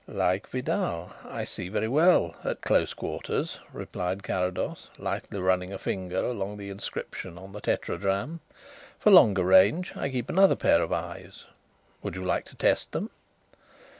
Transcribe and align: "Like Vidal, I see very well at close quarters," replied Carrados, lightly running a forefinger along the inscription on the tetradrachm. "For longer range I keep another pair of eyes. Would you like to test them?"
"Like 0.07 0.47
Vidal, 0.47 1.11
I 1.25 1.45
see 1.45 1.69
very 1.69 1.87
well 1.87 2.33
at 2.43 2.61
close 2.61 2.91
quarters," 2.91 3.59
replied 3.71 4.23
Carrados, 4.23 4.89
lightly 4.97 5.39
running 5.39 5.71
a 5.71 5.77
forefinger 5.77 6.25
along 6.25 6.57
the 6.57 6.71
inscription 6.71 7.37
on 7.37 7.51
the 7.51 7.61
tetradrachm. 7.61 8.39
"For 8.97 9.11
longer 9.11 9.43
range 9.45 9.93
I 9.95 10.09
keep 10.09 10.27
another 10.27 10.55
pair 10.55 10.81
of 10.81 10.91
eyes. 10.91 11.45
Would 12.01 12.15
you 12.15 12.25
like 12.25 12.45
to 12.45 12.55
test 12.55 12.93
them?" 12.93 13.11